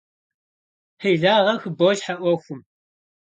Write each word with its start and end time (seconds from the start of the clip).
Хьилагъэ 1.01 1.53
хыболъхьэ 1.61 2.15
Ӏуэхум! 2.21 2.61